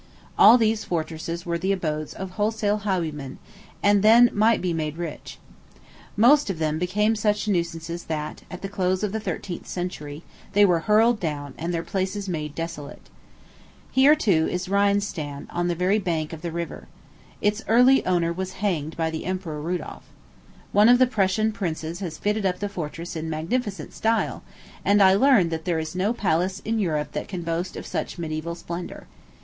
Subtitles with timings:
[0.35, 3.37] All these fortresses were the abodes of wholesale highwaymen,
[3.83, 5.37] and then might made right.
[6.17, 10.65] Most of them became such nuisances that, at the close of the thirteenth century, they
[10.65, 13.11] were hurled down, and their places made desolate.
[13.91, 16.87] Here, too, is Rheinstein, on the very bank of the river.
[17.39, 20.05] Its early owner was hanged by the Emperor Rudolph.
[20.71, 24.41] One of the Prussian princes has fitted up the fortress in magnificent style;
[24.83, 28.17] and I learn that there is no palace in Europe that can boast of such
[28.17, 29.05] mediæval splendor.